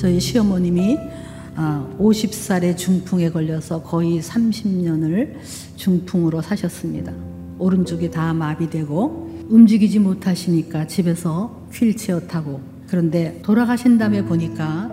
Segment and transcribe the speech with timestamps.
[0.00, 0.96] 저희 시어머님이
[1.98, 5.34] 50살에 아, 중풍에 걸려서 거의 30년을
[5.76, 7.12] 중풍으로 사셨습니다.
[7.58, 14.90] 오른쪽이 다 마비되고 움직이지 못하시니까 집에서 휠체어 타고 그런데 돌아가신 다음에 보니까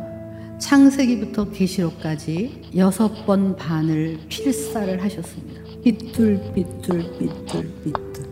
[0.60, 5.62] 창세기부터 계시록까지 여섯 번 반을 필사를 하셨습니다.
[5.86, 8.28] 삐뚤 삐뚤 삐뚤 삐뚤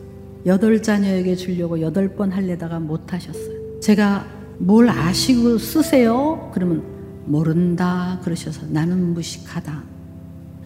[0.45, 3.79] 여덟 자녀에게 주려고 여덟 번 할래다가 못 하셨어요.
[3.79, 6.51] 제가 뭘 아시고 쓰세요?
[6.53, 6.83] 그러면
[7.25, 9.83] 모른다 그러셔서 나는 무식하다.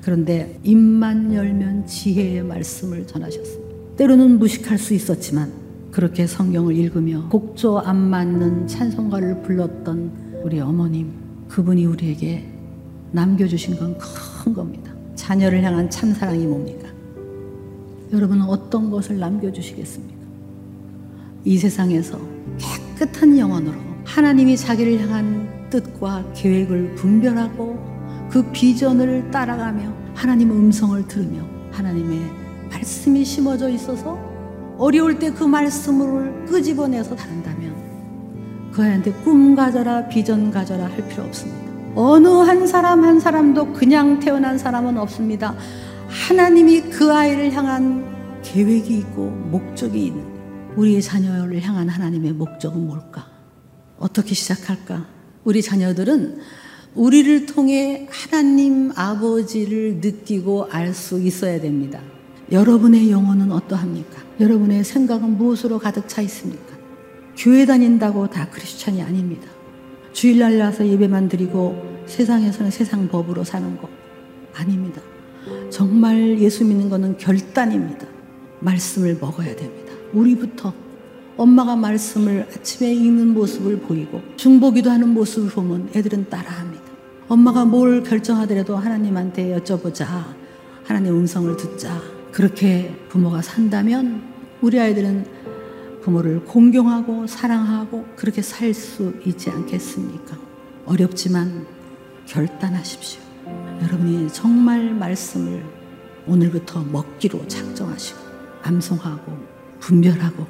[0.01, 3.95] 그런데 입만 열면 지혜의 말씀을 전하셨습니다.
[3.97, 5.51] 때로는 무식할 수 있었지만
[5.91, 11.11] 그렇게 성경을 읽으며 곡조 안 맞는 찬송가를 불렀던 우리 어머님
[11.49, 12.45] 그분이 우리에게
[13.11, 14.91] 남겨주신 건 큰 겁니다.
[15.15, 16.87] 자녀를 향한 참 사랑이 뭡니까?
[18.13, 20.18] 여러분은 어떤 것을 남겨주시겠습니까?
[21.45, 22.19] 이 세상에서
[22.97, 27.77] 깨끗한 영혼으로 하나님이 자기를 향한 뜻과 계획을 분별하고
[28.29, 32.19] 그 비전을 따라가며 하나님의 음성을 들으며 하나님의
[32.69, 34.17] 말씀이 심어져 있어서
[34.77, 37.75] 어려울 때 그 말씀을 끄집어내서 다른다면
[38.71, 41.59] 그 아이한테 꿈 가져라 비전 가져라 할 필요 없습니다.
[41.95, 45.55] 어느 한 사람 한 사람도 그냥 태어난 사람은 없습니다.
[46.07, 48.05] 하나님이 그 아이를 향한
[48.41, 50.38] 계획이 있고 목적이 있는
[50.75, 53.27] 우리의 자녀를 향한 하나님의 목적은 뭘까?
[53.97, 55.07] 어떻게 시작할까?
[55.43, 56.39] 우리 자녀들은
[56.95, 62.01] 우리를 통해 하나님 아버지를 느끼고 알 수 있어야 됩니다.
[62.51, 64.23] 여러분의 영혼은 어떠합니까?
[64.39, 66.77] 여러분의 생각은 무엇으로 가득 차 있습니까?
[67.37, 69.47] 교회 다닌다고 다 크리스찬이 아닙니다.
[70.13, 73.87] 주일날 나서 예배만 드리고 세상에서는 세상 법으로 사는 거
[74.55, 75.01] 아닙니다.
[75.69, 78.07] 정말 예수 믿는 것은 결단입니다.
[78.59, 79.88] 말씀을 먹어야 됩니다.
[80.13, 80.73] 우리부터
[81.37, 86.83] 엄마가 말씀을 아침에 읽는 모습을 보이고 중보기도 하는 모습을 보면 애들은 따라합니다.
[87.29, 90.05] 엄마가 뭘 결정하더라도 하나님한테 여쭤보자.
[90.83, 92.01] 하나님 음성을 듣자.
[92.31, 94.23] 그렇게 부모가 산다면
[94.61, 95.25] 우리 아이들은
[96.01, 100.37] 부모를 공경하고 사랑하고 그렇게 살 수 있지 않겠습니까?
[100.85, 101.65] 어렵지만
[102.25, 103.21] 결단하십시오.
[103.81, 105.63] 여러분이 정말 말씀을
[106.27, 108.19] 오늘부터 먹기로 작정하시고
[108.63, 110.45] 암송하고 분별하고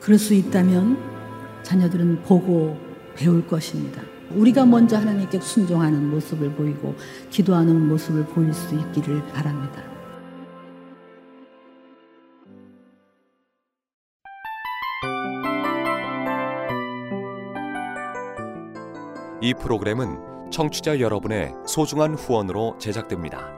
[0.00, 0.98] 그럴 수 있다면
[1.62, 2.78] 자녀들은 보고
[3.14, 4.00] 배울 것입니다.
[4.30, 6.94] 우리가 먼저 하나님께 순종하는 모습을 보이고
[7.30, 9.82] 기도하는 모습을 보일 수 있기를 바랍니다.
[19.40, 23.57] 이 프로그램은 청취자 여러분의 소중한 후원으로 제작됩니다.